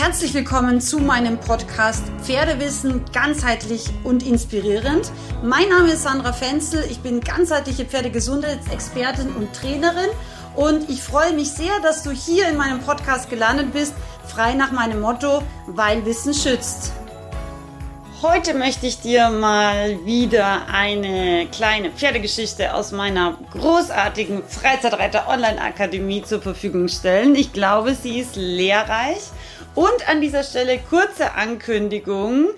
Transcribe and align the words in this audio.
Herzlich 0.00 0.32
willkommen 0.32 0.80
zu 0.80 1.00
meinem 1.00 1.40
Podcast 1.40 2.04
Pferdewissen 2.22 3.04
ganzheitlich 3.12 3.90
und 4.04 4.24
inspirierend. 4.24 5.10
Mein 5.42 5.68
Name 5.70 5.90
ist 5.90 6.04
Sandra 6.04 6.32
Fenzel, 6.32 6.84
ich 6.88 7.00
bin 7.00 7.20
ganzheitliche 7.20 7.84
Pferdegesundheitsexpertin 7.84 9.34
und 9.34 9.52
Trainerin 9.52 10.10
und 10.54 10.88
ich 10.88 11.02
freue 11.02 11.32
mich 11.32 11.50
sehr, 11.50 11.80
dass 11.82 12.04
du 12.04 12.12
hier 12.12 12.48
in 12.48 12.56
meinem 12.56 12.78
Podcast 12.78 13.28
gelandet 13.28 13.72
bist, 13.72 13.92
frei 14.24 14.54
nach 14.54 14.70
meinem 14.70 15.00
Motto, 15.00 15.42
weil 15.66 16.06
Wissen 16.06 16.32
schützt. 16.32 16.92
Heute 18.22 18.54
möchte 18.54 18.86
ich 18.86 19.00
dir 19.00 19.30
mal 19.30 20.04
wieder 20.04 20.66
eine 20.72 21.46
kleine 21.52 21.90
Pferdegeschichte 21.90 22.74
aus 22.74 22.90
meiner 22.90 23.36
großartigen 23.52 24.42
Freizeitreiter 24.42 25.28
Online 25.28 25.60
Akademie 25.60 26.22
zur 26.22 26.42
Verfügung 26.42 26.88
stellen. 26.88 27.36
Ich 27.36 27.52
glaube, 27.52 27.94
sie 27.94 28.18
ist 28.18 28.34
lehrreich. 28.34 29.20
Und 29.78 30.08
an 30.08 30.20
dieser 30.20 30.42
Stelle 30.42 30.80
kurze 30.90 31.34
Ankündigung. 31.34 32.48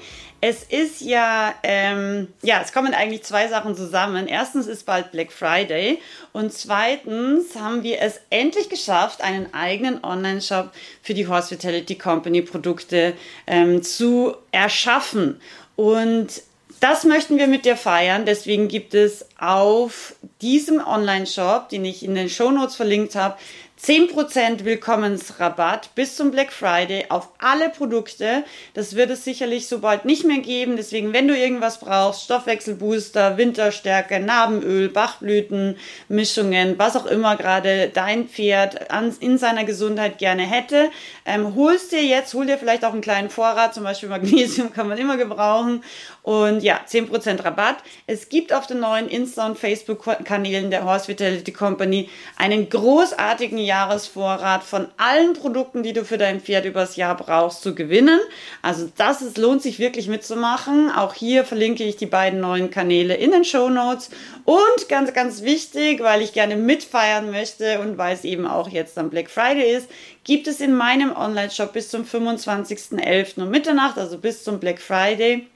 Es 0.40 0.62
ist 0.62 1.02
ja, 1.02 1.52
ähm, 1.62 2.28
ja, 2.40 2.62
es 2.62 2.72
kommen 2.72 2.94
eigentlich 2.94 3.24
zwei 3.24 3.46
Sachen 3.46 3.76
zusammen. 3.76 4.26
Erstens 4.26 4.66
ist 4.66 4.86
bald 4.86 5.12
Black 5.12 5.30
Friday 5.30 5.98
und 6.32 6.50
zweitens 6.50 7.56
haben 7.56 7.82
wir 7.82 8.00
es 8.00 8.22
endlich 8.30 8.70
geschafft, 8.70 9.20
einen 9.20 9.52
eigenen 9.52 10.02
Online-Shop 10.02 10.70
für 11.02 11.12
die 11.12 11.28
Hospitality 11.28 11.96
Company 11.96 12.40
Produkte 12.40 13.12
ähm, 13.46 13.82
zu 13.82 14.34
erschaffen. 14.50 15.42
Und 15.76 16.40
das 16.80 17.04
möchten 17.04 17.36
wir 17.36 17.48
mit 17.48 17.66
dir 17.66 17.76
feiern. 17.76 18.24
Deswegen 18.24 18.68
gibt 18.68 18.94
es 18.94 19.26
auf 19.38 20.14
diesem 20.40 20.80
Online-Shop, 20.80 21.68
den 21.68 21.84
ich 21.84 22.02
in 22.02 22.14
den 22.14 22.30
Show 22.30 22.50
Notes 22.50 22.76
verlinkt 22.76 23.14
habe, 23.14 23.36
10% 23.82 24.64
Willkommensrabatt 24.64 25.94
bis 25.94 26.14
zum 26.14 26.30
Black 26.30 26.52
Friday 26.52 27.06
auf 27.08 27.30
alle 27.38 27.70
Produkte. 27.70 28.44
Das 28.74 28.94
wird 28.94 29.10
es 29.10 29.24
sicherlich 29.24 29.68
so 29.68 29.78
bald 29.78 30.04
nicht 30.04 30.24
mehr 30.24 30.40
geben. 30.40 30.76
Deswegen, 30.76 31.14
wenn 31.14 31.26
du 31.26 31.36
irgendwas 31.36 31.80
brauchst, 31.80 32.24
Stoffwechselbooster, 32.24 33.38
Winterstärke, 33.38 34.20
Narbenöl, 34.20 34.90
Bachblüten, 34.90 35.78
Mischungen, 36.08 36.78
was 36.78 36.94
auch 36.94 37.06
immer 37.06 37.36
gerade 37.36 37.88
dein 37.88 38.28
Pferd 38.28 38.90
an, 38.90 39.16
in 39.20 39.38
seiner 39.38 39.64
Gesundheit 39.64 40.18
gerne 40.18 40.42
hätte, 40.42 40.90
ähm, 41.24 41.54
holst 41.54 41.92
dir 41.92 42.04
jetzt, 42.04 42.34
hol 42.34 42.44
dir 42.44 42.58
vielleicht 42.58 42.84
auch 42.84 42.92
einen 42.92 43.00
kleinen 43.00 43.30
Vorrat, 43.30 43.72
zum 43.72 43.84
Beispiel 43.84 44.10
Magnesium 44.10 44.72
kann 44.74 44.88
man 44.88 44.98
immer 44.98 45.16
gebrauchen. 45.16 45.82
Und 46.22 46.62
ja, 46.62 46.80
10% 46.86 47.44
Rabatt. 47.44 47.76
Es 48.06 48.28
gibt 48.28 48.52
auf 48.52 48.66
den 48.66 48.80
neuen 48.80 49.08
Insta- 49.08 49.46
und 49.46 49.58
Facebook-Kanälen 49.58 50.70
der 50.70 50.84
Horse 50.84 51.08
Vitality 51.08 51.52
Company 51.52 52.08
einen 52.36 52.68
großartigen 52.68 53.58
Jahresvorrat 53.58 54.62
von 54.62 54.88
allen 54.98 55.32
Produkten, 55.32 55.82
die 55.82 55.94
du 55.94 56.04
für 56.04 56.18
dein 56.18 56.40
Pferd 56.40 56.66
übers 56.66 56.96
Jahr 56.96 57.16
brauchst, 57.16 57.62
zu 57.62 57.74
gewinnen. 57.74 58.20
Also 58.60 58.90
das 58.96 59.22
ist, 59.22 59.38
lohnt 59.38 59.62
sich 59.62 59.78
wirklich 59.78 60.08
mitzumachen. 60.08 60.90
Auch 60.90 61.14
hier 61.14 61.44
verlinke 61.44 61.84
ich 61.84 61.96
die 61.96 62.06
beiden 62.06 62.40
neuen 62.40 62.70
Kanäle 62.70 63.14
in 63.14 63.30
den 63.30 63.44
Show 63.44 63.70
Notes. 63.70 64.10
Und 64.44 64.88
ganz, 64.88 65.14
ganz 65.14 65.42
wichtig, 65.42 66.00
weil 66.00 66.20
ich 66.20 66.32
gerne 66.32 66.56
mitfeiern 66.56 67.30
möchte 67.30 67.80
und 67.80 67.96
weil 67.98 68.14
es 68.14 68.24
eben 68.24 68.46
auch 68.46 68.68
jetzt 68.68 68.98
am 68.98 69.10
Black 69.10 69.30
Friday 69.30 69.74
ist, 69.74 69.88
gibt 70.24 70.46
es 70.48 70.60
in 70.60 70.74
meinem 70.74 71.16
Online-Shop 71.16 71.72
bis 71.72 71.88
zum 71.88 72.04
25.11. 72.04 73.42
um 73.42 73.50
Mitternacht, 73.50 73.98
also 73.98 74.18
bis 74.18 74.44
zum 74.44 74.60
Black 74.60 74.80
Friday, 74.80 75.46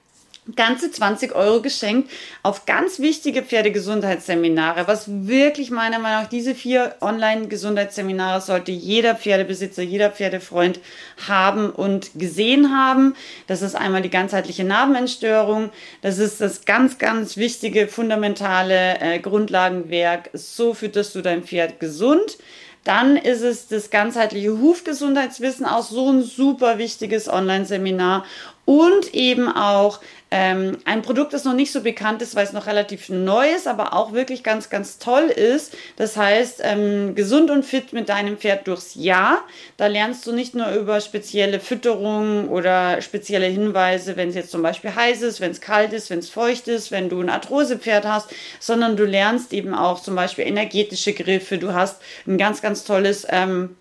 ganze 0.57 0.91
20 0.91 1.35
Euro 1.35 1.63
geschenkt 1.63 2.11
auf 2.43 2.67
ganz 2.67 2.99
wichtige 2.99 3.43
Pferdegesundheitsseminare, 3.43 4.87
was 4.87 5.05
wirklich 5.09 5.71
meiner 5.71 5.99
Meinung 5.99 6.23
nach 6.23 6.29
diese 6.29 6.55
vier 6.55 6.97
Online-Gesundheitsseminare 7.01 8.41
sollte 8.43 8.71
jeder 8.71 9.15
Pferdebesitzer, 9.15 9.83
jeder 9.83 10.11
Pferdefreund 10.11 10.81
haben 11.27 11.71
und 11.71 12.11
gesehen 12.15 12.77
haben. 12.77 13.15
Das 13.47 13.63
ist 13.63 13.75
einmal 13.75 14.03
die 14.03 14.11
ganzheitliche 14.11 14.65
Narbenentstörung, 14.65 15.71
das 16.03 16.19
ist 16.19 16.41
das 16.41 16.65
ganz, 16.67 16.99
ganz 16.99 17.37
wichtige, 17.39 17.89
fundamentale 17.89 19.01
äh, 19.01 19.19
Grundlagenwerk, 19.21 20.31
so 20.35 20.75
fütterst 20.75 21.15
du 21.15 21.23
dein 21.23 21.43
Pferd 21.43 21.81
gesund. 21.81 22.37
Dann 22.85 23.17
ist 23.17 23.41
es 23.41 23.67
das 23.67 23.89
ganzheitliche 23.89 24.59
Hufgesundheitswissen, 24.59 25.65
auch 25.65 25.83
so 25.83 26.11
ein 26.11 26.23
super 26.23 26.77
wichtiges 26.77 27.29
Online-Seminar. 27.29 28.27
Und 28.67 29.15
eben 29.15 29.49
auch 29.49 30.01
ähm, 30.37 30.79
ein 30.85 31.03
Produkt, 31.03 31.33
das 31.33 31.45
noch 31.45 31.55
nicht 31.55 31.71
so 31.71 31.81
bekannt 31.81 32.21
ist, 32.21 32.35
weil 32.35 32.45
es 32.45 32.53
noch 32.53 32.67
relativ 32.67 33.09
neu 33.09 33.51
ist, 33.51 33.69
aber 33.69 33.93
auch 33.93 34.13
wirklich 34.13 34.43
ganz, 34.43 34.69
ganz 34.69 34.99
toll 34.99 35.27
ist. 35.27 35.77
Das 35.95 36.17
heißt, 36.17 36.61
ähm, 36.65 37.15
gesund 37.15 37.53
und 37.53 37.65
fit 37.65 37.93
mit 37.93 38.09
deinem 38.09 38.37
Pferd 38.37 38.67
durchs 38.67 38.97
Jahr. 38.97 39.45
Da 39.77 39.87
lernst 39.87 40.27
du 40.27 40.33
nicht 40.33 40.57
nur 40.57 40.73
über 40.73 41.01
spezielle 41.01 41.61
Fütterung 41.61 42.49
oder 42.49 43.01
spezielle 43.01 43.47
Hinweise, 43.47 44.17
wenn 44.17 44.31
es 44.31 44.35
jetzt 44.35 44.51
zum 44.51 44.63
Beispiel 44.63 44.93
heiß 44.93 45.23
ist, 45.23 45.41
wenn 45.41 45.53
es 45.53 45.61
kalt 45.61 45.93
ist, 45.93 46.11
wenn 46.11 46.19
es 46.19 46.31
feucht 46.31 46.67
ist, 46.67 46.91
wenn 46.91 47.09
du 47.09 47.21
ein 47.21 47.31
Arthrosepferd 47.31 48.05
hast, 48.05 48.29
sondern 48.59 48.97
du 48.97 49.05
lernst 49.05 49.53
eben 49.53 49.73
auch 49.73 50.03
zum 50.03 50.17
Beispiel 50.17 50.49
energetische 50.49 51.13
Griffe. 51.13 51.59
Du 51.59 51.75
hast 51.75 52.03
ein 52.27 52.39
ganz, 52.39 52.61
ganz 52.61 52.83
tolles 52.83 53.25
ähm, 53.31 53.77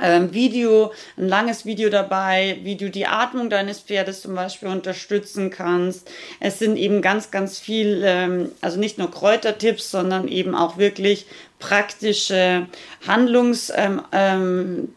ähm, 0.00 0.32
Video, 0.32 0.92
ein 1.16 1.28
langes 1.28 1.64
Video 1.66 1.90
dabei, 1.90 2.58
wie 2.62 2.76
du 2.76 2.90
die 2.90 3.06
Atmung 3.06 3.50
deines 3.50 3.80
Pferdes 3.80 4.22
zum 4.22 4.34
Beispiel 4.34 4.68
unterstützen 4.68 5.50
kannst. 5.50 6.10
Es 6.40 6.58
sind 6.58 6.76
eben 6.76 7.02
ganz, 7.02 7.30
ganz 7.30 7.58
viel, 7.58 8.02
ähm, 8.04 8.52
also 8.60 8.78
nicht 8.78 8.98
nur 8.98 9.10
Kräutertipps, 9.10 9.90
sondern 9.90 10.28
eben 10.28 10.54
auch 10.54 10.78
wirklich 10.78 11.26
praktische 11.62 12.66
Handlungstipps. 13.06 13.70
Ähm, 13.72 14.02
ähm, 14.12 14.88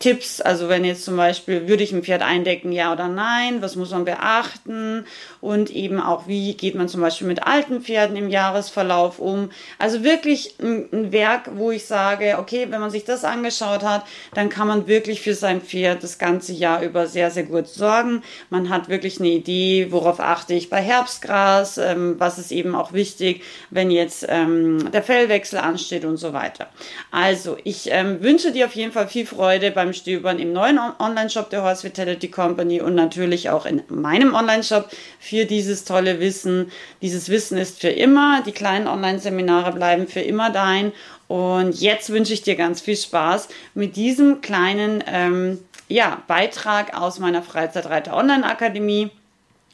also 0.43 0.67
wenn 0.67 0.83
jetzt 0.83 1.05
zum 1.05 1.15
Beispiel, 1.15 1.67
würde 1.67 1.83
ich 1.83 1.93
ein 1.93 2.03
Pferd 2.03 2.23
eindecken, 2.23 2.71
ja 2.71 2.91
oder 2.91 3.07
nein, 3.07 3.61
was 3.61 3.75
muss 3.75 3.91
man 3.91 4.03
beachten 4.03 5.05
und 5.41 5.69
eben 5.69 6.01
auch, 6.01 6.27
wie 6.27 6.55
geht 6.55 6.73
man 6.73 6.89
zum 6.89 7.01
Beispiel 7.01 7.27
mit 7.27 7.43
alten 7.45 7.81
Pferden 7.81 8.17
im 8.17 8.29
Jahresverlauf 8.29 9.19
um. 9.19 9.51
Also 9.77 10.03
wirklich 10.03 10.55
ein, 10.59 10.87
ein 10.91 11.11
Werk, 11.11 11.51
wo 11.53 11.69
ich 11.69 11.85
sage, 11.85 12.37
okay, 12.39 12.67
wenn 12.71 12.81
man 12.81 12.89
sich 12.89 13.05
das 13.05 13.23
angeschaut 13.23 13.83
hat, 13.83 14.03
dann 14.33 14.49
kann 14.49 14.67
man 14.67 14.87
wirklich 14.87 15.21
für 15.21 15.35
sein 15.35 15.61
Pferd 15.61 16.03
das 16.03 16.17
ganze 16.17 16.53
Jahr 16.53 16.81
über 16.81 17.05
sehr, 17.05 17.29
sehr 17.29 17.43
gut 17.43 17.67
sorgen. 17.67 18.23
Man 18.49 18.69
hat 18.69 18.89
wirklich 18.89 19.19
eine 19.19 19.29
Idee, 19.29 19.87
worauf 19.91 20.19
achte 20.19 20.55
ich 20.55 20.71
bei 20.71 20.81
Herbstgras, 20.81 21.77
ähm, 21.77 22.15
was 22.17 22.39
ist 22.39 22.51
eben 22.51 22.73
auch 22.73 22.91
wichtig, 22.91 23.43
wenn 23.69 23.91
jetzt 23.91 24.25
ähm, 24.27 24.91
der 24.91 25.03
Fellwechsel 25.03 25.59
ansteht 25.59 26.05
und 26.05 26.17
so 26.17 26.33
weiter 26.33 26.54
weiter. 26.55 26.69
Also, 27.11 27.57
ich 27.63 27.89
ähm, 27.91 28.21
wünsche 28.21 28.51
dir 28.51 28.65
auf 28.65 28.75
jeden 28.75 28.91
Fall 28.91 29.07
viel 29.07 29.25
Freude 29.25 29.71
beim 29.71 29.93
Stöbern 29.93 30.39
im 30.39 30.53
neuen 30.53 30.79
Online-Shop 30.99 31.49
der 31.49 31.63
Horse 31.63 31.83
Vitality 31.83 32.29
Company 32.29 32.81
und 32.81 32.95
natürlich 32.95 33.49
auch 33.49 33.65
in 33.65 33.83
meinem 33.89 34.33
Online-Shop 34.33 34.89
für 35.19 35.45
dieses 35.45 35.85
tolle 35.85 36.19
Wissen. 36.19 36.71
Dieses 37.01 37.29
Wissen 37.29 37.57
ist 37.57 37.81
für 37.81 37.89
immer. 37.89 38.41
Die 38.45 38.51
kleinen 38.51 38.87
Online-Seminare 38.87 39.73
bleiben 39.73 40.07
für 40.07 40.21
immer 40.21 40.49
dein. 40.49 40.91
Und 41.27 41.79
jetzt 41.79 42.11
wünsche 42.11 42.33
ich 42.33 42.43
dir 42.43 42.55
ganz 42.55 42.81
viel 42.81 42.97
Spaß 42.97 43.47
mit 43.73 43.95
diesem 43.95 44.41
kleinen 44.41 45.03
ähm, 45.07 45.59
ja, 45.87 46.21
Beitrag 46.27 46.95
aus 46.99 47.19
meiner 47.19 47.41
Freizeitreiter 47.41 48.15
Online 48.15 48.45
Akademie. 48.45 49.09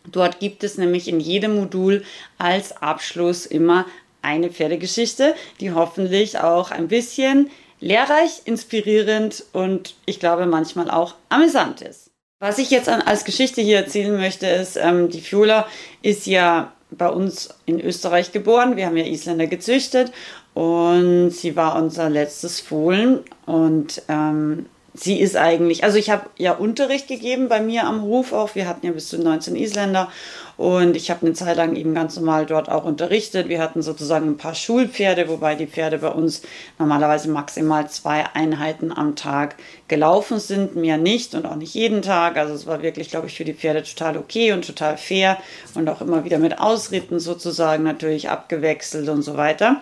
Dort 0.06 0.40
gibt 0.40 0.64
es 0.64 0.78
nämlich 0.78 1.08
in 1.08 1.20
jedem 1.20 1.56
Modul 1.56 2.04
als 2.40 2.82
Abschluss 2.82 3.46
immer 3.46 3.86
eine 4.22 4.50
Pferdegeschichte, 4.50 5.36
die 5.60 5.72
hoffentlich 5.72 6.40
auch 6.40 6.72
ein 6.72 6.88
bisschen 6.88 7.50
lehrreich, 7.80 8.42
inspirierend 8.46 9.44
und 9.54 9.96
ich 10.06 10.20
glaube 10.20 10.46
manchmal 10.46 10.90
auch 10.90 11.16
amüsant 11.30 11.82
ist. 11.82 12.12
Was 12.40 12.58
ich 12.58 12.72
jetzt 12.72 12.90
als 12.90 13.24
Geschichte 13.24 13.62
hier 13.62 13.78
erzählen 13.78 14.16
möchte, 14.16 14.48
ist, 14.48 14.76
ähm, 14.76 15.10
die 15.10 15.22
Fiola 15.22 15.68
ist 16.02 16.26
ja 16.26 16.72
bei 16.90 17.08
uns 17.08 17.50
in 17.66 17.80
Österreich 17.80 18.32
geboren. 18.32 18.76
Wir 18.76 18.88
haben 18.88 18.98
ja 18.98 19.06
Isländer 19.06 19.48
gezüchtet 19.48 20.12
und 20.54 21.30
sie 21.30 21.56
war 21.56 21.76
unser 21.82 22.10
letztes 22.10 22.60
Fohlen 22.60 23.20
und 23.46 24.02
ähm, 24.10 24.66
sie 24.94 25.20
ist 25.20 25.38
eigentlich, 25.38 25.84
also 25.84 25.98
ich 25.98 26.10
habe 26.10 26.30
ja 26.38 26.54
Unterricht 26.54 27.08
gegeben 27.08 27.48
bei 27.48 27.62
mir 27.62 27.86
am 27.86 28.02
Hof 28.02 28.34
auch. 28.34 28.56
Wir 28.56 28.68
hatten 28.68 28.86
ja 28.86 28.92
bis 28.92 29.10
zu 29.10 29.18
19 29.18 29.56
Isländer 29.56 30.10
und 30.58 30.96
ich 30.96 31.10
habe 31.10 31.26
eine 31.26 31.34
Zeit 31.34 31.58
lang 31.58 31.76
eben 31.76 31.94
ganz 31.94 32.16
normal 32.18 32.46
dort 32.46 32.70
auch 32.70 32.84
unterrichtet. 32.84 33.50
Wir 33.50 33.60
hatten 33.60 33.82
sozusagen 33.82 34.28
ein 34.28 34.38
paar 34.38 34.54
Schulpferde, 34.54 35.28
wobei 35.30 35.56
die 35.56 35.68
Pferde 35.68 36.00
bei 36.00 36.10
uns 36.10 36.42
normalerweise 36.78 37.30
maximal 37.30 37.90
zwei 37.90 38.26
Einheiten 38.34 38.92
am 38.92 39.16
Tag 39.16 39.56
gelaufen 39.88 40.40
sind, 40.40 40.76
mehr 40.76 40.98
nicht 40.98 41.36
und 41.36 41.46
auch 41.46 41.56
nicht 41.56 41.74
jeden 41.74 42.02
Tag. 42.02 42.38
Also 42.38 42.54
es 42.54 42.68
war 42.68 42.82
wirklich, 42.82 43.10
glaube 43.10 43.28
ich, 43.28 43.38
für 43.38 43.46
die 43.46 43.54
Pferde 43.54 43.84
total 43.84 44.18
okay 44.18 44.52
und 44.52 44.66
total 44.66 44.98
fair 44.98 45.38
und 45.74 45.90
auch 45.90 46.02
immer 46.02 46.26
wieder 46.26 46.38
mit 46.38 46.60
Ausritten 46.60 47.20
sozusagen 47.20 47.84
natürlich 47.84 48.30
abgewechselt 48.30 49.08
und 49.10 49.22
so 49.22 49.38
weiter. 49.38 49.82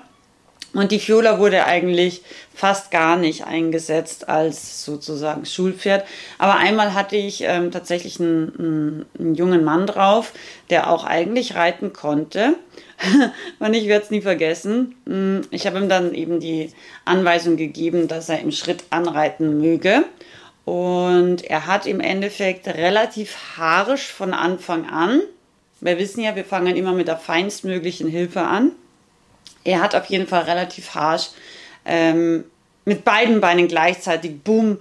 Und 0.74 0.92
die 0.92 1.00
Fiola 1.00 1.40
wurde 1.40 1.66
eigentlich 1.66 2.22
fast 2.54 2.92
gar 2.92 3.18
nicht 3.18 3.46
eingesetzt 3.46 4.30
als 4.30 4.86
sozusagen 4.86 5.46
Schulpferd. 5.46 6.06
Aber 6.38 6.58
einmal 6.58 6.94
hatte 6.94 7.16
ich 7.16 7.42
ähm, 7.44 7.72
tatsächlich 7.72 8.20
einen, 8.20 9.06
einen, 9.18 9.36
jungen 9.36 9.64
Mann 9.64 9.88
drauf, 9.88 10.32
der 10.70 10.92
auch 10.92 11.06
eigentlich 11.06 11.56
reiten 11.56 11.92
konnte. 11.92 12.56
Und 13.60 13.74
ich 13.74 13.88
werde 13.88 14.06
es 14.06 14.12
nie 14.12 14.22
vergessen. 14.22 14.96
Mm, 15.06 15.42
ich 15.50 15.66
habe 15.66 15.80
ihm 15.80 15.90
dann 15.90 16.14
eben 16.14 16.40
die 16.40 16.72
Anweisung 17.06 17.58
gegeben, 17.58 18.08
dass 18.08 18.30
er 18.30 18.40
im 18.40 18.52
Schritt 18.52 18.84
anreiten 18.92 19.60
möge. 19.60 20.04
Und 20.66 21.44
er 21.46 21.66
hat 21.66 21.88
im 21.88 22.00
Endeffekt 22.00 22.68
relativ 22.68 23.58
haarisch 23.58 24.06
von 24.06 24.34
Anfang 24.36 24.88
an, 24.88 25.22
wir 25.82 25.98
wissen 25.98 26.22
ja, 26.22 26.36
wir 26.36 26.44
fangen 26.44 26.76
immer 26.76 26.92
mit 26.92 27.08
der 27.08 27.18
feinstmöglichen 27.18 28.10
Hilfe 28.10 28.42
an. 28.42 28.74
Er 29.70 29.82
hat 29.82 29.94
auf 29.96 30.06
jeden 30.06 30.28
Fall 30.28 30.44
relativ 30.44 30.96
harsch 30.96 31.30
ähm, 31.86 32.46
mit 32.86 33.06
beiden 33.06 33.40
Beinen 33.40 33.68
gleichzeitig 33.68 34.42
Boom 34.42 34.80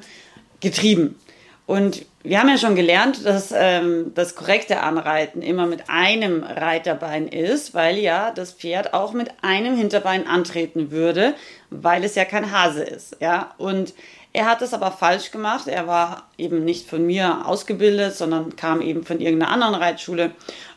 getrieben. 0.61 1.20
Und 1.67 2.06
wir 2.23 2.40
haben 2.40 2.49
ja 2.49 2.56
schon 2.56 2.75
gelernt, 2.75 3.26
dass 3.26 3.52
ähm, 3.55 4.12
das 4.14 4.35
korrekte 4.35 4.81
Anreiten 4.81 5.43
immer 5.43 5.67
mit 5.67 5.90
einem 5.90 6.43
Reiterbein 6.43 7.29
ist, 7.29 7.75
weil 7.75 7.99
ja 7.99 8.31
das 8.31 8.52
Pferd 8.52 8.94
auch 8.94 9.12
mit 9.12 9.31
einem 9.43 9.76
Hinterbein 9.76 10.26
antreten 10.26 10.90
würde, 10.90 11.35
weil 11.69 12.02
es 12.05 12.14
ja 12.14 12.25
kein 12.25 12.50
Hase 12.50 12.82
ist. 12.82 13.17
Ja, 13.20 13.55
und 13.58 13.93
er 14.32 14.46
hat 14.46 14.62
es 14.62 14.73
aber 14.73 14.90
falsch 14.90 15.31
gemacht. 15.31 15.69
Er 15.69 15.87
war 15.87 16.29
eben 16.38 16.64
nicht 16.64 16.88
von 16.88 17.05
mir 17.05 17.46
ausgebildet, 17.46 18.17
sondern 18.17 18.56
kam 18.56 18.81
eben 18.81 19.05
von 19.05 19.20
irgendeiner 19.20 19.52
anderen 19.52 19.75
Reitschule 19.75 20.32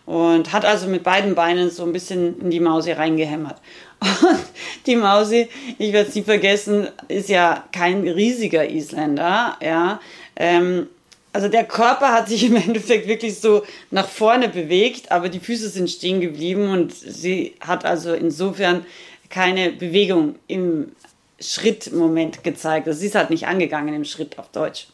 und 0.06 0.52
hat 0.52 0.66
also 0.66 0.88
mit 0.88 1.04
beiden 1.04 1.36
Beinen 1.36 1.70
so 1.70 1.84
ein 1.84 1.94
bisschen 1.94 2.40
in 2.42 2.50
die 2.50 2.60
Mausi 2.60 2.92
reingehämmert. 2.92 3.58
Und 4.02 4.40
die 4.88 4.96
Mausi, 4.96 5.48
ich 5.78 5.94
werde 5.94 6.10
es 6.10 6.16
nie 6.16 6.24
vergessen, 6.24 6.88
ist 7.08 7.30
ja 7.30 7.66
kein 7.72 8.08
riesiger 8.08 8.68
Isländer, 8.68 9.58
ja. 9.62 10.00
Ähm, 10.36 10.88
also 11.34 11.48
der 11.48 11.66
Körper 11.66 12.12
hat 12.12 12.28
sich 12.28 12.44
im 12.48 12.56
Endeffekt 12.56 13.08
wirklich 13.08 13.40
so 13.40 13.64
nach 13.92 14.08
vorne 14.08 14.50
bewegt, 14.50 15.12
aber 15.12 15.30
die 15.30 15.40
Füße 15.40 15.70
sind 15.70 15.90
stehen 15.90 16.20
geblieben 16.20 16.70
und 16.70 16.94
sie 16.94 17.56
hat 17.62 17.86
also 17.86 18.14
insofern 18.14 18.86
keine 19.30 19.72
Bewegung 19.72 20.36
im 20.48 20.92
Schrittmoment 21.40 22.44
gezeigt. 22.44 22.88
Also 22.88 23.00
sie 23.00 23.08
ist 23.08 23.16
halt 23.16 23.30
nicht 23.30 23.48
angegangen 23.48 23.94
im 23.94 24.06
Schritt 24.06 24.38
auf 24.38 24.50
Deutsch. 24.50 24.88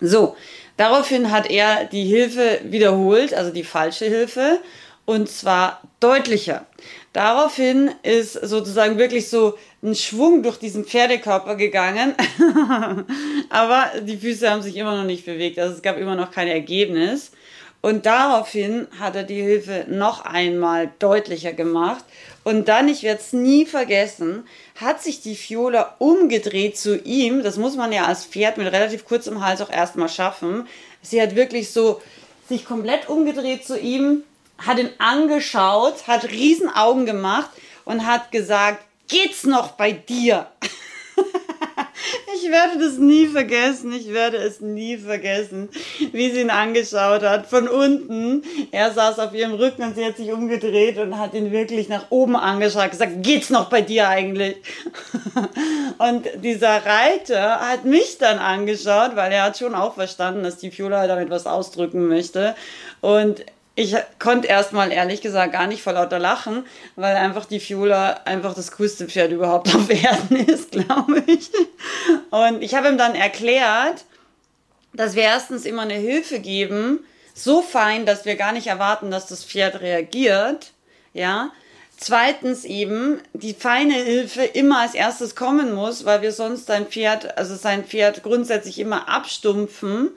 So, 0.00 0.36
daraufhin 0.80 1.30
hat 1.30 1.50
er 1.50 1.84
die 1.84 2.04
Hilfe 2.04 2.60
wiederholt, 2.64 3.34
also 3.34 3.52
die 3.52 3.64
falsche 3.64 4.06
Hilfe, 4.06 4.60
und 5.04 5.28
zwar 5.28 5.82
deutlicher. 6.00 6.66
Daraufhin 7.12 7.90
ist 8.02 8.32
sozusagen 8.32 8.96
wirklich 8.96 9.28
so 9.28 9.58
ein 9.82 9.94
Schwung 9.94 10.42
durch 10.42 10.58
diesen 10.58 10.84
Pferdekörper 10.84 11.56
gegangen, 11.56 12.14
aber 13.50 13.90
die 14.02 14.16
Füße 14.16 14.48
haben 14.48 14.62
sich 14.62 14.76
immer 14.76 14.96
noch 14.96 15.04
nicht 15.04 15.26
bewegt, 15.26 15.58
also 15.58 15.74
es 15.74 15.82
gab 15.82 15.98
immer 15.98 16.14
noch 16.14 16.30
kein 16.30 16.48
Ergebnis. 16.48 17.32
Und 17.82 18.04
daraufhin 18.04 18.88
hat 18.98 19.16
er 19.16 19.22
die 19.22 19.40
Hilfe 19.40 19.86
noch 19.88 20.24
einmal 20.24 20.90
deutlicher 20.98 21.52
gemacht. 21.52 22.04
Und 22.44 22.68
dann, 22.68 22.88
ich 22.88 23.02
werde 23.02 23.20
es 23.20 23.32
nie 23.32 23.64
vergessen, 23.64 24.46
hat 24.76 25.02
sich 25.02 25.22
die 25.22 25.36
Fiola 25.36 25.94
umgedreht 25.98 26.76
zu 26.78 26.98
ihm. 26.98 27.42
Das 27.42 27.56
muss 27.56 27.76
man 27.76 27.92
ja 27.92 28.04
als 28.04 28.24
Pferd 28.24 28.58
mit 28.58 28.66
relativ 28.66 29.04
kurzem 29.04 29.44
Hals 29.44 29.62
auch 29.62 29.70
erstmal 29.70 30.10
schaffen. 30.10 30.66
Sie 31.00 31.20
hat 31.22 31.36
wirklich 31.36 31.70
so 31.70 32.02
sich 32.48 32.66
komplett 32.66 33.08
umgedreht 33.08 33.66
zu 33.66 33.78
ihm, 33.78 34.24
hat 34.58 34.78
ihn 34.78 34.90
angeschaut, 34.98 36.06
hat 36.06 36.30
riesen 36.30 36.68
Augen 36.68 37.06
gemacht 37.06 37.50
und 37.84 38.06
hat 38.06 38.30
gesagt, 38.30 38.84
geht's 39.08 39.44
noch 39.44 39.72
bei 39.72 39.92
dir? 39.92 40.46
Ich 42.42 42.50
werde 42.50 42.78
das 42.78 42.98
nie 42.98 43.26
vergessen. 43.26 43.92
Ich 43.92 44.12
werde 44.12 44.38
es 44.38 44.60
nie 44.60 44.96
vergessen, 44.96 45.68
wie 46.12 46.30
sie 46.30 46.40
ihn 46.40 46.50
angeschaut 46.50 47.22
hat. 47.22 47.46
Von 47.46 47.68
unten. 47.68 48.42
Er 48.70 48.92
saß 48.92 49.18
auf 49.18 49.34
ihrem 49.34 49.54
Rücken 49.54 49.82
und 49.82 49.96
sie 49.96 50.04
hat 50.04 50.16
sich 50.16 50.32
umgedreht 50.32 50.98
und 50.98 51.18
hat 51.18 51.34
ihn 51.34 51.52
wirklich 51.52 51.88
nach 51.88 52.06
oben 52.10 52.36
angeschaut. 52.36 52.90
Gesagt, 52.90 53.22
geht's 53.22 53.50
noch 53.50 53.68
bei 53.68 53.82
dir 53.82 54.08
eigentlich? 54.08 54.56
Und 55.98 56.26
dieser 56.42 56.84
Reiter 56.84 57.60
hat 57.60 57.84
mich 57.84 58.16
dann 58.18 58.38
angeschaut, 58.38 59.16
weil 59.16 59.32
er 59.32 59.44
hat 59.44 59.58
schon 59.58 59.74
auch 59.74 59.94
verstanden, 59.94 60.42
dass 60.42 60.56
die 60.56 60.70
Fiola 60.70 61.06
damit 61.06 61.28
was 61.28 61.46
ausdrücken 61.46 62.08
möchte. 62.08 62.54
Und 63.00 63.44
ich 63.74 63.94
konnte 64.18 64.48
erstmal 64.48 64.92
ehrlich 64.92 65.20
gesagt 65.20 65.52
gar 65.52 65.66
nicht 65.66 65.82
vor 65.82 65.92
lauter 65.92 66.18
lachen, 66.18 66.66
weil 66.96 67.16
einfach 67.16 67.46
die 67.46 67.60
Fiola 67.60 68.20
einfach 68.24 68.54
das 68.54 68.72
coolste 68.72 69.06
Pferd 69.06 69.32
überhaupt 69.32 69.74
auf 69.74 69.88
Erden 70.02 70.36
ist, 70.36 70.72
glaube 70.72 71.22
ich. 71.26 71.50
Und 72.30 72.62
ich 72.62 72.74
habe 72.74 72.88
ihm 72.88 72.98
dann 72.98 73.14
erklärt, 73.14 74.04
dass 74.92 75.14
wir 75.14 75.22
erstens 75.22 75.64
immer 75.64 75.82
eine 75.82 75.94
Hilfe 75.94 76.40
geben, 76.40 77.00
so 77.34 77.62
fein, 77.62 78.06
dass 78.06 78.24
wir 78.24 78.36
gar 78.36 78.52
nicht 78.52 78.66
erwarten, 78.66 79.10
dass 79.10 79.26
das 79.26 79.44
Pferd 79.44 79.80
reagiert, 79.80 80.72
ja. 81.12 81.52
Zweitens 81.96 82.64
eben 82.64 83.20
die 83.34 83.52
feine 83.52 83.92
Hilfe 83.92 84.42
immer 84.42 84.80
als 84.80 84.94
erstes 84.94 85.36
kommen 85.36 85.74
muss, 85.74 86.06
weil 86.06 86.22
wir 86.22 86.32
sonst 86.32 86.66
sein 86.66 86.86
Pferd, 86.86 87.36
also 87.36 87.54
sein 87.56 87.84
Pferd 87.84 88.22
grundsätzlich 88.22 88.78
immer 88.78 89.06
abstumpfen. 89.10 90.08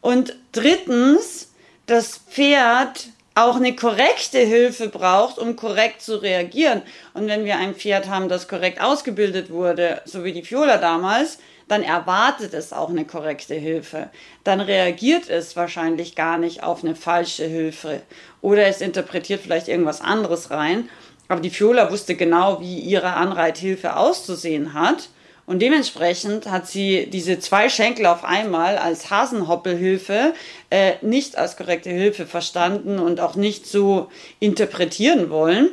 Und 0.00 0.36
drittens, 0.52 1.48
das 1.86 2.18
Pferd 2.18 3.08
auch 3.34 3.56
eine 3.56 3.76
korrekte 3.76 4.38
Hilfe 4.38 4.88
braucht, 4.88 5.38
um 5.38 5.56
korrekt 5.56 6.00
zu 6.00 6.16
reagieren. 6.16 6.82
Und 7.12 7.28
wenn 7.28 7.44
wir 7.44 7.58
ein 7.58 7.74
Pferd 7.74 8.08
haben, 8.08 8.28
das 8.28 8.48
korrekt 8.48 8.80
ausgebildet 8.80 9.50
wurde, 9.50 10.00
so 10.06 10.24
wie 10.24 10.32
die 10.32 10.42
Fiola 10.42 10.78
damals, 10.78 11.38
dann 11.68 11.82
erwartet 11.82 12.54
es 12.54 12.72
auch 12.72 12.88
eine 12.88 13.04
korrekte 13.04 13.54
Hilfe. 13.54 14.08
Dann 14.44 14.60
reagiert 14.60 15.28
es 15.28 15.54
wahrscheinlich 15.56 16.14
gar 16.14 16.38
nicht 16.38 16.62
auf 16.62 16.82
eine 16.82 16.94
falsche 16.94 17.44
Hilfe. 17.44 18.02
Oder 18.40 18.66
es 18.66 18.80
interpretiert 18.80 19.42
vielleicht 19.42 19.68
irgendwas 19.68 20.00
anderes 20.00 20.50
rein. 20.50 20.88
Aber 21.28 21.40
die 21.40 21.50
Fiola 21.50 21.90
wusste 21.90 22.14
genau, 22.14 22.60
wie 22.60 22.78
ihre 22.78 23.14
Anreithilfe 23.14 23.96
auszusehen 23.96 24.74
hat. 24.74 25.08
Und 25.46 25.60
dementsprechend 25.60 26.50
hat 26.50 26.66
sie 26.66 27.06
diese 27.08 27.38
zwei 27.38 27.68
Schenkel 27.68 28.06
auf 28.06 28.24
einmal 28.24 28.78
als 28.78 29.10
Hasenhoppelhilfe 29.10 30.34
äh, 30.70 30.94
nicht 31.02 31.38
als 31.38 31.56
korrekte 31.56 31.90
Hilfe 31.90 32.26
verstanden 32.26 32.98
und 32.98 33.20
auch 33.20 33.36
nicht 33.36 33.66
so 33.66 34.10
interpretieren 34.40 35.30
wollen. 35.30 35.70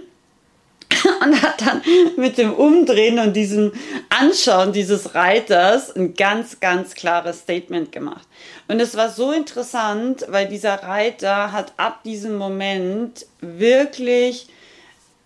Und 1.23 1.41
hat 1.41 1.59
dann 1.65 1.81
mit 2.17 2.37
dem 2.37 2.53
Umdrehen 2.53 3.17
und 3.17 3.33
diesem 3.33 3.71
Anschauen 4.09 4.73
dieses 4.73 5.15
Reiters 5.15 5.93
ein 5.95 6.13
ganz, 6.13 6.59
ganz 6.59 6.93
klares 6.93 7.39
Statement 7.39 7.91
gemacht. 7.91 8.27
Und 8.67 8.79
es 8.79 8.95
war 8.95 9.09
so 9.09 9.31
interessant, 9.31 10.23
weil 10.29 10.47
dieser 10.47 10.75
Reiter 10.75 11.51
hat 11.51 11.73
ab 11.77 12.03
diesem 12.03 12.37
Moment 12.37 13.25
wirklich 13.41 14.47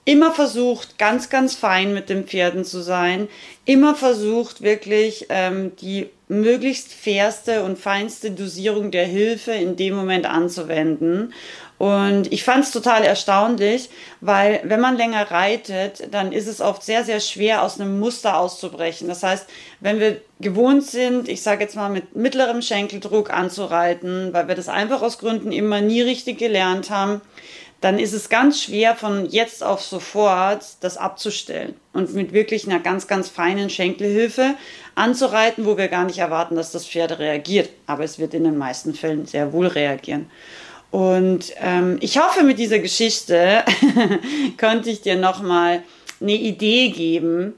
immer 0.08 0.32
versucht, 0.32 0.98
ganz, 0.98 1.30
ganz 1.30 1.56
fein 1.56 1.94
mit 1.94 2.08
den 2.08 2.24
Pferden 2.24 2.64
zu 2.64 2.82
sein, 2.82 3.28
immer 3.66 3.94
versucht, 3.94 4.62
wirklich 4.62 5.26
ähm, 5.28 5.76
die 5.82 6.10
möglichst 6.30 6.94
fairste 6.94 7.64
und 7.64 7.78
feinste 7.78 8.32
Dosierung 8.32 8.90
der 8.92 9.06
Hilfe 9.06 9.52
in 9.52 9.76
dem 9.76 9.96
Moment 9.96 10.26
anzuwenden. 10.26 11.34
Und 11.78 12.32
ich 12.32 12.46
fand 12.46 12.64
es 12.64 12.72
total 12.72 13.04
erstaunlich, 13.04 13.90
weil 14.22 14.62
wenn 14.64 14.80
man 14.80 14.96
länger 14.96 15.30
reitet, 15.30 16.08
dann 16.12 16.32
ist 16.32 16.48
es 16.48 16.62
oft 16.62 16.84
sehr, 16.84 17.04
sehr 17.04 17.20
schwer, 17.20 17.62
aus 17.62 17.78
einem 17.78 18.00
Muster 18.00 18.38
auszubrechen. 18.38 19.10
Das 19.10 19.24
heißt, 19.24 19.46
wenn 19.82 20.00
wir 20.00 20.22
gewohnt 20.40 20.86
sind, 20.86 21.28
ich 21.28 21.42
sage 21.42 21.66
jetzt 21.66 21.76
mal 21.76 21.90
mit 21.90 22.16
mittlerem 22.16 22.62
Schenkeldruck 22.62 23.30
anzureiten, 23.30 24.30
weil 24.32 24.48
wir 24.48 24.56
das 24.56 24.70
einfach 24.70 25.02
aus 25.02 25.18
Gründen 25.18 25.52
immer 25.52 25.82
nie 25.82 26.02
richtig 26.02 26.38
gelernt 26.38 26.90
haben, 26.90 27.20
dann 27.82 28.00
ist 28.00 28.14
es 28.14 28.30
ganz 28.30 28.64
schwer 28.64 28.96
von 28.96 29.28
jetzt 29.28 29.64
auf 29.64 29.82
sofort 29.82 30.66
das 30.82 30.98
abzustellen 30.98 31.76
und 31.94 32.14
mit 32.14 32.34
wirklich 32.34 32.66
einer 32.66 32.80
ganz, 32.80 33.08
ganz 33.08 33.30
feinen 33.30 33.70
Schenkelhilfe 33.70 34.56
anzureiten, 34.96 35.66
wo 35.66 35.78
wir 35.78 35.88
gar 35.88 36.06
nicht 36.06 36.18
erwarten, 36.18 36.56
dass 36.56 36.72
das 36.72 36.88
Pferd 36.88 37.20
reagiert. 37.20 37.70
Aber 37.86 38.04
es 38.04 38.18
wird 38.18 38.34
in 38.34 38.46
den 38.46 38.58
meisten 38.58 38.96
Fällen 38.96 39.28
sehr 39.28 39.54
wohl 39.54 39.68
reagieren. 39.68 40.30
Und 40.90 41.54
ähm, 41.62 41.98
ich 42.02 42.18
hoffe, 42.18 42.44
mit 42.44 42.58
dieser 42.58 42.80
Geschichte 42.80 43.64
konnte 44.60 44.90
ich 44.90 45.02
dir 45.02 45.16
nochmal 45.16 45.84
eine 46.20 46.34
Idee 46.34 46.90
geben, 46.90 47.54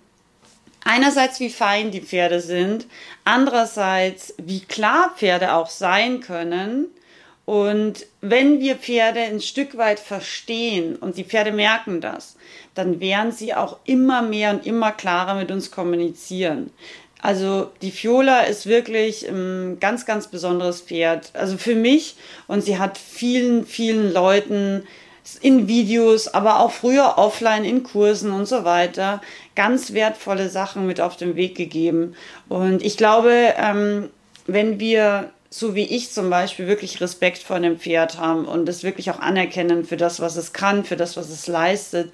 einerseits 0.83 1.39
wie 1.39 1.49
fein 1.49 1.91
die 1.91 2.01
Pferde 2.01 2.41
sind, 2.41 2.87
andererseits 3.23 4.33
wie 4.37 4.61
klar 4.61 5.13
Pferde 5.15 5.53
auch 5.53 5.69
sein 5.69 6.19
können 6.19 6.87
und 7.49 8.05
wenn 8.21 8.59
wir 8.59 8.75
Pferde 8.75 9.21
ein 9.21 9.41
Stück 9.41 9.75
weit 9.75 9.99
verstehen 9.99 10.95
und 10.95 11.17
die 11.17 11.23
Pferde 11.23 11.51
merken 11.51 11.99
das, 11.99 12.35
dann 12.75 12.99
werden 12.99 13.31
sie 13.31 13.55
auch 13.55 13.77
immer 13.85 14.21
mehr 14.21 14.51
und 14.51 14.67
immer 14.67 14.91
klarer 14.91 15.33
mit 15.33 15.49
uns 15.49 15.71
kommunizieren. 15.71 16.69
Also 17.23 17.71
die 17.81 17.89
Fiola 17.89 18.41
ist 18.41 18.67
wirklich 18.67 19.27
ein 19.27 19.79
ganz, 19.79 20.05
ganz 20.05 20.27
besonderes 20.27 20.81
Pferd. 20.81 21.31
Also 21.33 21.57
für 21.57 21.73
mich 21.73 22.17
und 22.45 22.61
sie 22.61 22.77
hat 22.77 22.99
vielen, 22.99 23.65
vielen 23.65 24.13
Leuten 24.13 24.83
in 25.41 25.67
Videos, 25.67 26.27
aber 26.27 26.59
auch 26.59 26.71
früher 26.71 27.17
offline 27.17 27.65
in 27.65 27.81
Kursen 27.81 28.31
und 28.31 28.45
so 28.45 28.63
weiter 28.63 29.21
ganz 29.55 29.93
wertvolle 29.93 30.49
Sachen 30.49 30.85
mit 30.85 31.01
auf 31.01 31.17
den 31.17 31.35
Weg 31.35 31.55
gegeben. 31.55 32.13
Und 32.47 32.83
ich 32.83 32.95
glaube, 32.95 33.55
ähm, 33.57 34.11
wenn 34.45 34.79
wir 34.79 35.31
so 35.49 35.73
wie 35.73 35.83
ich 35.83 36.11
zum 36.11 36.29
Beispiel, 36.29 36.67
wirklich 36.67 37.01
Respekt 37.01 37.39
vor 37.39 37.55
einem 37.55 37.79
Pferd 37.79 38.17
haben 38.17 38.45
und 38.45 38.69
es 38.69 38.83
wirklich 38.83 39.09
auch 39.09 39.19
anerkennen 39.19 39.83
für 39.83 39.97
das, 39.97 40.19
was 40.19 40.35
es 40.35 40.53
kann, 40.53 40.85
für 40.85 40.95
das, 40.95 41.17
was 41.17 41.29
es 41.29 41.47
leistet, 41.47 42.13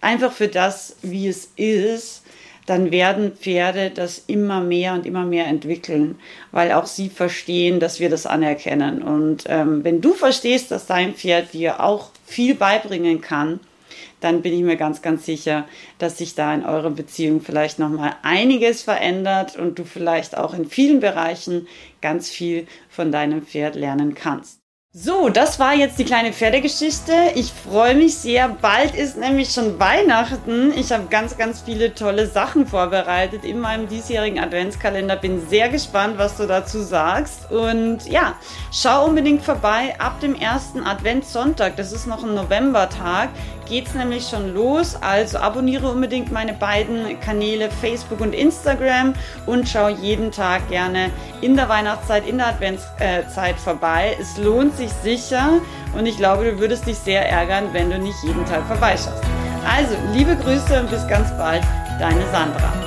einfach 0.00 0.32
für 0.32 0.48
das, 0.48 0.96
wie 1.02 1.26
es 1.26 1.50
ist, 1.56 2.22
dann 2.66 2.90
werden 2.90 3.32
Pferde 3.32 3.90
das 3.90 4.22
immer 4.26 4.60
mehr 4.60 4.94
und 4.94 5.06
immer 5.06 5.24
mehr 5.24 5.46
entwickeln, 5.46 6.18
weil 6.50 6.72
auch 6.72 6.86
sie 6.86 7.08
verstehen, 7.08 7.80
dass 7.80 8.00
wir 8.00 8.10
das 8.10 8.26
anerkennen. 8.26 9.02
Und 9.02 9.44
ähm, 9.46 9.84
wenn 9.84 10.00
du 10.00 10.14
verstehst, 10.14 10.72
dass 10.72 10.86
dein 10.86 11.14
Pferd 11.14 11.52
dir 11.52 11.80
auch 11.80 12.10
viel 12.24 12.56
beibringen 12.56 13.20
kann, 13.20 13.60
dann 14.20 14.42
bin 14.42 14.52
ich 14.52 14.62
mir 14.62 14.76
ganz, 14.76 15.02
ganz 15.02 15.26
sicher, 15.26 15.66
dass 15.98 16.18
sich 16.18 16.34
da 16.34 16.54
in 16.54 16.64
eurer 16.64 16.90
Beziehung 16.90 17.40
vielleicht 17.40 17.78
nochmal 17.78 18.16
einiges 18.22 18.82
verändert 18.82 19.56
und 19.56 19.78
du 19.78 19.84
vielleicht 19.84 20.36
auch 20.36 20.54
in 20.54 20.66
vielen 20.66 21.00
Bereichen 21.00 21.66
ganz 22.00 22.30
viel 22.30 22.66
von 22.88 23.12
deinem 23.12 23.42
Pferd 23.42 23.74
lernen 23.74 24.14
kannst. 24.14 24.60
So, 24.98 25.28
das 25.28 25.60
war 25.60 25.74
jetzt 25.74 25.98
die 25.98 26.06
kleine 26.06 26.32
Pferdegeschichte. 26.32 27.12
Ich 27.34 27.52
freue 27.52 27.94
mich 27.94 28.14
sehr. 28.14 28.48
Bald 28.48 28.94
ist 28.94 29.18
nämlich 29.18 29.50
schon 29.50 29.78
Weihnachten. 29.78 30.72
Ich 30.74 30.90
habe 30.90 31.08
ganz, 31.10 31.36
ganz 31.36 31.60
viele 31.60 31.94
tolle 31.94 32.26
Sachen 32.26 32.66
vorbereitet 32.66 33.44
in 33.44 33.60
meinem 33.60 33.90
diesjährigen 33.90 34.38
Adventskalender. 34.38 35.16
Bin 35.16 35.46
sehr 35.50 35.68
gespannt, 35.68 36.16
was 36.16 36.38
du 36.38 36.46
dazu 36.46 36.80
sagst. 36.80 37.50
Und 37.52 38.06
ja, 38.06 38.36
schau 38.72 39.04
unbedingt 39.04 39.42
vorbei. 39.42 39.94
Ab 39.98 40.18
dem 40.20 40.34
ersten 40.34 40.82
Adventssonntag, 40.82 41.76
das 41.76 41.92
ist 41.92 42.06
noch 42.06 42.24
ein 42.24 42.34
Novembertag, 42.34 43.28
geht 43.66 43.88
es 43.88 43.94
nämlich 43.94 44.28
schon 44.28 44.54
los. 44.54 44.96
Also 45.00 45.38
abonniere 45.38 45.90
unbedingt 45.90 46.32
meine 46.32 46.54
beiden 46.54 47.20
Kanäle 47.20 47.70
Facebook 47.70 48.20
und 48.20 48.34
Instagram 48.34 49.14
und 49.44 49.68
schau 49.68 49.88
jeden 49.88 50.32
Tag 50.32 50.68
gerne 50.68 51.10
in 51.40 51.56
der 51.56 51.68
Weihnachtszeit, 51.68 52.26
in 52.26 52.38
der 52.38 52.48
Adventszeit 52.48 53.56
vorbei. 53.56 54.16
Es 54.20 54.38
lohnt 54.38 54.76
sich 54.76 54.90
sicher 55.02 55.60
und 55.96 56.06
ich 56.06 56.16
glaube, 56.16 56.44
du 56.44 56.58
würdest 56.58 56.86
dich 56.86 56.98
sehr 56.98 57.28
ärgern, 57.28 57.68
wenn 57.72 57.90
du 57.90 57.98
nicht 57.98 58.16
jeden 58.24 58.44
Tag 58.46 58.66
vorbeischaust. 58.66 59.22
Also, 59.68 59.96
liebe 60.14 60.36
Grüße 60.36 60.80
und 60.80 60.90
bis 60.90 61.06
ganz 61.08 61.28
bald, 61.36 61.62
deine 61.98 62.24
Sandra. 62.30 62.85